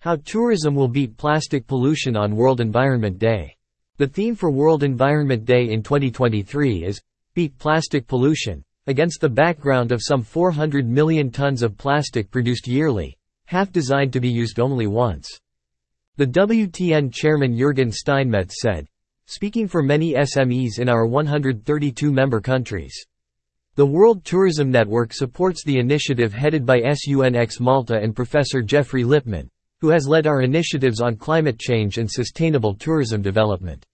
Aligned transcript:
How 0.00 0.14
tourism 0.14 0.76
will 0.76 0.86
beat 0.86 1.16
plastic 1.16 1.66
pollution 1.66 2.16
on 2.16 2.36
World 2.36 2.60
Environment 2.60 3.18
Day. 3.18 3.56
The 3.96 4.06
theme 4.06 4.36
for 4.36 4.48
World 4.48 4.84
Environment 4.84 5.44
Day 5.44 5.70
in 5.70 5.82
2023 5.82 6.84
is 6.84 7.02
Beat 7.34 7.58
Plastic 7.58 8.06
Pollution, 8.06 8.62
against 8.86 9.20
the 9.20 9.28
background 9.28 9.90
of 9.90 10.00
some 10.00 10.22
400 10.22 10.86
million 10.86 11.32
tons 11.32 11.64
of 11.64 11.76
plastic 11.76 12.30
produced 12.30 12.68
yearly, 12.68 13.18
half 13.46 13.72
designed 13.72 14.12
to 14.12 14.20
be 14.20 14.28
used 14.28 14.60
only 14.60 14.86
once. 14.86 15.28
The 16.16 16.28
WTN 16.28 17.12
chairman 17.12 17.56
Jürgen 17.56 17.92
Steinmetz 17.92 18.60
said, 18.60 18.86
speaking 19.26 19.66
for 19.66 19.82
many 19.82 20.14
SMEs 20.14 20.78
in 20.78 20.88
our 20.88 21.06
132 21.06 22.12
member 22.12 22.40
countries. 22.40 22.94
The 23.74 23.86
World 23.86 24.24
Tourism 24.24 24.70
Network 24.70 25.12
supports 25.12 25.64
the 25.64 25.80
initiative 25.80 26.32
headed 26.32 26.64
by 26.64 26.82
SUNX 26.82 27.58
Malta 27.58 27.96
and 27.96 28.14
Professor 28.14 28.62
Geoffrey 28.62 29.02
Lipman, 29.02 29.48
who 29.80 29.90
has 29.90 30.08
led 30.08 30.26
our 30.26 30.42
initiatives 30.42 31.00
on 31.00 31.16
climate 31.16 31.58
change 31.58 31.98
and 31.98 32.10
sustainable 32.10 32.74
tourism 32.74 33.22
development. 33.22 33.84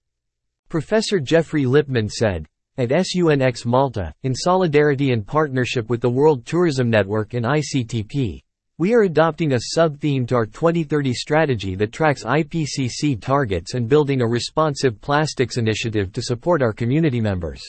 Professor 0.68 1.20
Geoffrey 1.20 1.64
Lipman 1.64 2.10
said, 2.10 2.46
at 2.76 2.88
SUNX 2.88 3.64
Malta, 3.64 4.12
in 4.24 4.34
solidarity 4.34 5.12
and 5.12 5.24
partnership 5.24 5.88
with 5.88 6.00
the 6.00 6.10
World 6.10 6.44
Tourism 6.44 6.90
Network 6.90 7.34
and 7.34 7.44
ICTP, 7.44 8.40
we 8.78 8.92
are 8.92 9.02
adopting 9.02 9.52
a 9.52 9.60
sub-theme 9.74 10.26
to 10.26 10.34
our 10.34 10.46
2030 10.46 11.14
strategy 11.14 11.76
that 11.76 11.92
tracks 11.92 12.24
IPCC 12.24 13.20
targets 13.20 13.74
and 13.74 13.88
building 13.88 14.20
a 14.20 14.26
responsive 14.26 15.00
plastics 15.00 15.58
initiative 15.58 16.12
to 16.12 16.20
support 16.20 16.60
our 16.60 16.72
community 16.72 17.20
members. 17.20 17.62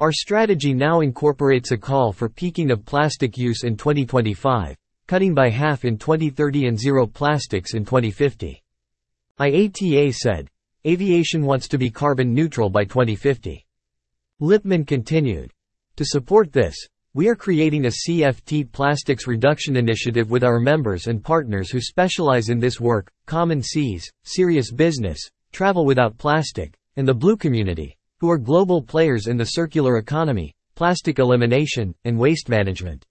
Our 0.00 0.12
strategy 0.12 0.72
now 0.72 1.00
incorporates 1.00 1.72
a 1.72 1.76
call 1.76 2.10
for 2.10 2.30
peaking 2.30 2.70
of 2.70 2.86
plastic 2.86 3.36
use 3.36 3.64
in 3.64 3.76
2025, 3.76 4.74
cutting 5.06 5.34
by 5.34 5.50
half 5.50 5.84
in 5.84 5.98
2030 5.98 6.66
and 6.66 6.78
zero 6.78 7.06
plastics 7.06 7.74
in 7.74 7.84
2050. 7.84 8.62
IATA 9.38 10.14
said, 10.14 10.48
aviation 10.86 11.44
wants 11.44 11.68
to 11.68 11.78
be 11.78 11.90
carbon 11.90 12.32
neutral 12.32 12.70
by 12.70 12.84
2050. 12.84 13.64
Lipman 14.40 14.86
continued, 14.86 15.50
to 15.96 16.04
support 16.04 16.52
this, 16.52 16.74
we 17.14 17.28
are 17.28 17.36
creating 17.36 17.86
a 17.86 17.90
CFT 18.08 18.72
plastics 18.72 19.28
reduction 19.28 19.76
initiative 19.76 20.30
with 20.30 20.42
our 20.42 20.58
members 20.58 21.06
and 21.06 21.22
partners 21.22 21.70
who 21.70 21.80
specialize 21.80 22.48
in 22.48 22.58
this 22.58 22.80
work, 22.80 23.12
Common 23.26 23.62
Seas, 23.62 24.10
Serious 24.24 24.72
Business, 24.72 25.20
Travel 25.52 25.86
Without 25.86 26.18
Plastic, 26.18 26.74
and 26.96 27.06
the 27.06 27.14
Blue 27.14 27.36
Community, 27.36 27.96
who 28.18 28.30
are 28.30 28.38
global 28.38 28.82
players 28.82 29.28
in 29.28 29.36
the 29.36 29.44
circular 29.44 29.98
economy, 29.98 30.52
plastic 30.74 31.20
elimination, 31.20 31.94
and 32.04 32.18
waste 32.18 32.48
management. 32.48 33.04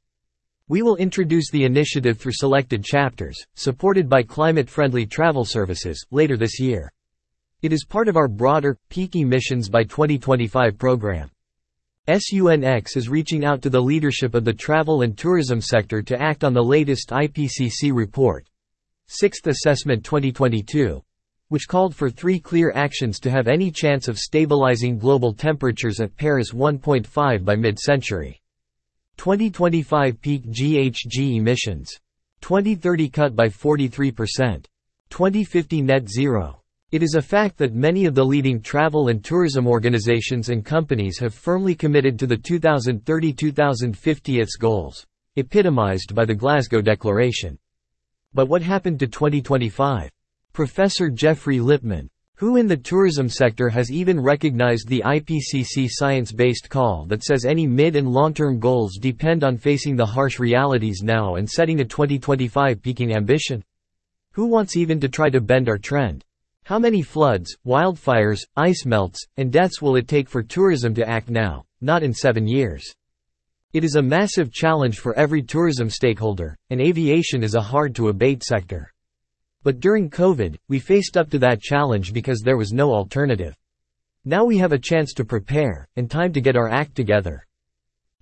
We 0.69 0.81
will 0.81 0.95
introduce 0.95 1.51
the 1.51 1.65
initiative 1.65 2.17
through 2.17 2.31
selected 2.35 2.85
chapters, 2.85 3.37
supported 3.55 4.07
by 4.07 4.23
climate-friendly 4.23 5.07
travel 5.07 5.43
services, 5.43 6.05
later 6.09 6.37
this 6.37 6.57
year. 6.57 6.89
It 7.61 7.73
is 7.73 7.83
part 7.83 8.07
of 8.07 8.15
our 8.15 8.29
broader, 8.29 8.77
Peak 8.87 9.17
Emissions 9.17 9.67
by 9.67 9.83
2025 9.83 10.77
program. 10.77 11.29
SUNX 12.07 12.95
is 12.95 13.09
reaching 13.09 13.43
out 13.43 13.61
to 13.61 13.69
the 13.69 13.81
leadership 13.81 14.35
of 14.35 14.45
the 14.45 14.53
travel 14.53 15.01
and 15.01 15.17
tourism 15.17 15.59
sector 15.59 16.01
to 16.01 16.21
act 16.21 16.45
on 16.45 16.53
the 16.53 16.63
latest 16.63 17.09
IPCC 17.09 17.93
report, 17.93 18.47
6th 19.09 19.47
Assessment 19.47 20.05
2022, 20.05 21.03
which 21.49 21.67
called 21.67 21.93
for 21.93 22.09
three 22.09 22.39
clear 22.39 22.71
actions 22.73 23.19
to 23.19 23.29
have 23.29 23.49
any 23.49 23.69
chance 23.69 24.07
of 24.07 24.17
stabilizing 24.17 24.97
global 24.97 25.33
temperatures 25.33 25.99
at 25.99 26.15
Paris 26.15 26.51
1.5 26.51 27.43
by 27.43 27.55
mid-century. 27.57 28.39
2025 29.17 30.21
peak 30.21 30.45
GHG 30.47 31.35
emissions. 31.37 31.91
2030 32.41 33.09
cut 33.09 33.35
by 33.35 33.47
43%. 33.47 34.65
2050 35.09 35.81
net 35.81 36.07
zero. 36.09 36.61
It 36.91 37.01
is 37.01 37.15
a 37.15 37.21
fact 37.21 37.57
that 37.57 37.73
many 37.73 38.05
of 38.05 38.15
the 38.15 38.23
leading 38.23 38.61
travel 38.61 39.07
and 39.07 39.23
tourism 39.23 39.65
organizations 39.65 40.49
and 40.49 40.63
companies 40.63 41.17
have 41.19 41.33
firmly 41.33 41.73
committed 41.73 42.19
to 42.19 42.27
the 42.27 42.37
2030-2050 42.37 44.47
goals, 44.59 45.03
epitomized 45.35 46.13
by 46.13 46.25
the 46.25 46.35
Glasgow 46.35 46.81
Declaration. 46.81 47.57
But 48.33 48.47
what 48.47 48.61
happened 48.61 48.99
to 48.99 49.07
2025? 49.07 50.11
Professor 50.53 51.09
Geoffrey 51.09 51.57
Lipman, 51.57 52.07
who 52.43 52.57
in 52.57 52.67
the 52.67 52.75
tourism 52.75 53.29
sector 53.29 53.69
has 53.69 53.89
even 53.89 54.19
recognized 54.19 54.89
the 54.89 55.01
IPCC 55.05 55.87
science-based 55.89 56.69
call 56.69 57.05
that 57.05 57.23
says 57.23 57.45
any 57.45 57.65
mid 57.65 57.95
and 57.95 58.05
long-term 58.05 58.59
goals 58.59 58.97
depend 58.97 59.45
on 59.45 59.55
facing 59.55 59.95
the 59.95 60.05
harsh 60.05 60.39
realities 60.39 60.99
now 61.01 61.35
and 61.35 61.49
setting 61.49 61.79
a 61.79 61.85
2025 61.85 62.81
peaking 62.81 63.15
ambition? 63.15 63.63
Who 64.31 64.47
wants 64.47 64.75
even 64.75 64.99
to 64.99 65.07
try 65.07 65.29
to 65.29 65.39
bend 65.39 65.69
our 65.69 65.77
trend? 65.77 66.25
How 66.65 66.77
many 66.79 67.01
floods, 67.01 67.55
wildfires, 67.65 68.41
ice 68.57 68.85
melts, 68.85 69.25
and 69.37 69.49
deaths 69.49 69.81
will 69.81 69.95
it 69.95 70.09
take 70.09 70.27
for 70.27 70.43
tourism 70.43 70.93
to 70.95 71.07
act 71.07 71.29
now, 71.29 71.63
not 71.79 72.03
in 72.03 72.13
seven 72.13 72.45
years? 72.45 72.83
It 73.71 73.85
is 73.85 73.95
a 73.95 74.01
massive 74.01 74.51
challenge 74.51 74.99
for 74.99 75.17
every 75.17 75.43
tourism 75.43 75.89
stakeholder, 75.89 76.57
and 76.69 76.81
aviation 76.81 77.41
is 77.41 77.55
a 77.55 77.61
hard-to-abate 77.61 78.43
sector. 78.43 78.92
But 79.63 79.79
during 79.79 80.09
COVID, 80.09 80.57
we 80.67 80.79
faced 80.79 81.15
up 81.15 81.29
to 81.31 81.39
that 81.39 81.61
challenge 81.61 82.11
because 82.11 82.41
there 82.41 82.57
was 82.57 82.73
no 82.73 82.93
alternative. 82.93 83.55
Now 84.25 84.43
we 84.43 84.57
have 84.57 84.73
a 84.73 84.79
chance 84.79 85.13
to 85.13 85.25
prepare, 85.25 85.87
and 85.95 86.11
time 86.11 86.33
to 86.33 86.41
get 86.41 86.57
our 86.57 86.69
act 86.69 86.95
together. 86.95 87.45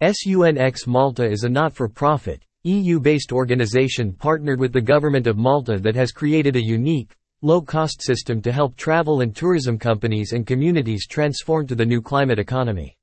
SUNX 0.02 0.88
Malta 0.88 1.24
is 1.30 1.44
a 1.44 1.50
not-for-profit, 1.50 2.44
EU-based 2.64 3.32
organization 3.32 4.14
partnered 4.14 4.60
with 4.60 4.72
the 4.72 4.82
government 4.82 5.26
of 5.26 5.38
Malta 5.38 5.80
that 5.80 5.96
has 5.96 6.12
created 6.12 6.56
a 6.56 6.64
unique, 6.64 7.16
low-cost 7.42 8.04
system 8.04 8.40
to 8.42 8.52
help 8.52 8.76
travel 8.76 9.22
and 9.22 9.36
tourism 9.36 9.80
companies 9.80 10.34
and 10.34 10.46
communities 10.46 11.08
transform 11.08 11.66
to 11.66 11.76
the 11.76 11.86
new 11.86 12.02
climate 12.02 12.38
economy. 12.38 12.96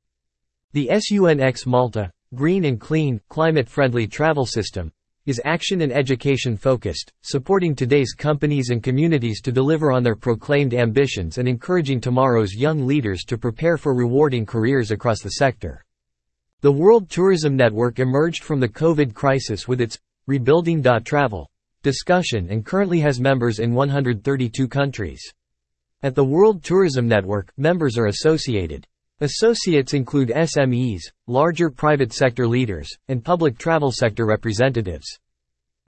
The 0.74 0.88
SUNX 0.92 1.66
Malta, 1.66 2.12
Green 2.34 2.66
and 2.66 2.80
Clean, 2.80 3.20
Climate-Friendly 3.28 4.06
Travel 4.06 4.46
System, 4.46 4.92
is 5.28 5.42
action 5.44 5.82
and 5.82 5.92
education 5.92 6.56
focused, 6.56 7.12
supporting 7.20 7.74
today's 7.74 8.14
companies 8.14 8.70
and 8.70 8.82
communities 8.82 9.42
to 9.42 9.52
deliver 9.52 9.92
on 9.92 10.02
their 10.02 10.16
proclaimed 10.16 10.72
ambitions 10.72 11.36
and 11.36 11.46
encouraging 11.46 12.00
tomorrow's 12.00 12.54
young 12.54 12.86
leaders 12.86 13.24
to 13.24 13.36
prepare 13.36 13.76
for 13.76 13.94
rewarding 13.94 14.46
careers 14.46 14.90
across 14.90 15.20
the 15.20 15.32
sector. 15.32 15.84
The 16.62 16.72
World 16.72 17.10
Tourism 17.10 17.56
Network 17.56 17.98
emerged 17.98 18.42
from 18.42 18.58
the 18.58 18.70
COVID 18.70 19.12
crisis 19.12 19.68
with 19.68 19.82
its 19.82 19.98
Rebuilding 20.26 20.82
Travel 21.04 21.46
discussion 21.82 22.48
and 22.50 22.64
currently 22.64 23.00
has 23.00 23.20
members 23.20 23.58
in 23.58 23.74
132 23.74 24.66
countries. 24.66 25.22
At 26.02 26.14
the 26.14 26.24
World 26.24 26.64
Tourism 26.64 27.06
Network, 27.06 27.52
members 27.58 27.98
are 27.98 28.06
associated. 28.06 28.86
Associates 29.20 29.94
include 29.94 30.28
SMEs, 30.28 31.00
larger 31.26 31.70
private 31.70 32.12
sector 32.12 32.46
leaders, 32.46 32.88
and 33.08 33.24
public 33.24 33.58
travel 33.58 33.90
sector 33.90 34.24
representatives. 34.24 35.18